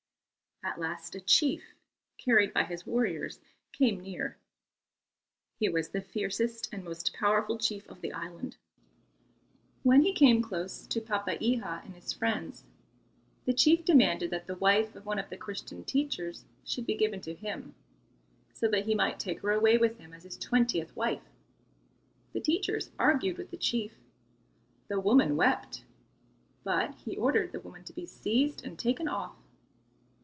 [0.63, 1.73] At last a chief,
[2.19, 3.39] carried by his warriors,
[3.73, 4.37] came near.
[5.59, 8.57] He was the fiercest and most powerful chief on the island.
[9.81, 12.63] When he came close to Papeiha and his friends,
[13.45, 17.21] the chief demanded that the wife of one of the Christian teachers should be given
[17.21, 17.73] to him,
[18.53, 21.25] so that he might take her away with him as his twentieth wife.
[22.33, 23.95] The teachers argued with the chief,
[24.89, 25.85] the woman wept;
[26.63, 29.37] but he ordered the woman to be seized and taken off.